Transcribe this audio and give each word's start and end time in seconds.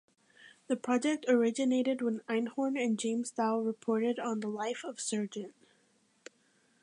The 0.65 0.75
project 0.75 1.25
originated 1.27 2.01
when 2.01 2.21
Einhorn 2.27 2.75
and 2.75 2.97
James 2.97 3.31
Dao 3.31 3.63
reported 3.63 4.17
on 4.17 4.39
the 4.39 4.47
life 4.47 4.83
of 4.83 4.95
Sgt. 4.97 5.51